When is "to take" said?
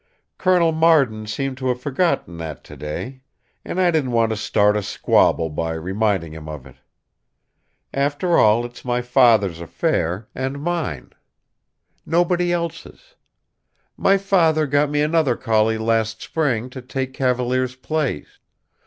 16.71-17.13